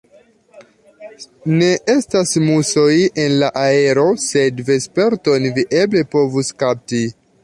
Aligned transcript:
Ne 1.57 1.67
estas 1.93 2.31
musoj 2.45 2.87
en 3.25 3.35
la 3.43 3.49
aero, 3.65 4.05
sed 4.23 4.63
vesperton 4.71 5.45
vi 5.59 5.67
eble 5.83 6.03
povus 6.17 6.51
kapti. 6.65 7.03